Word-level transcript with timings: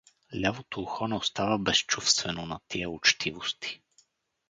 Лявото 0.43 0.81
ухо 0.81 1.07
не 1.07 1.15
остава 1.15 1.57
безчувствено 1.57 2.45
на 2.45 2.59
тия 2.67 2.89
учтивости. 2.89 3.81